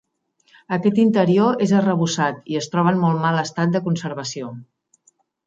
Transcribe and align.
Aquest 0.77 1.01
interior 1.03 1.61
és 1.65 1.73
arrebossat 1.81 2.49
i 2.55 2.57
es 2.61 2.69
troba 2.73 2.95
en 2.95 2.99
molt 3.05 3.23
mal 3.27 3.39
estat 3.43 3.77
de 3.77 3.83
conservació. 3.91 4.51